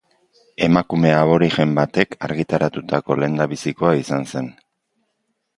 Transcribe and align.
Emakume 0.67 1.11
aborigen 1.17 1.75
batek 1.81 2.17
argitaratutako 2.29 3.19
lehendabizikoa 3.21 3.93
izan 4.03 4.29
zen. 4.33 4.53